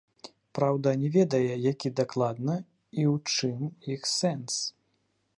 Праўда, 0.59 0.93
не 1.01 1.09
ведае, 1.15 1.41
якія 1.71 1.93
дакладна 1.99 2.55
і 2.61 3.01
ў 3.11 3.15
чым 3.51 3.59
іх 3.97 4.01
сэнс. 4.17 4.53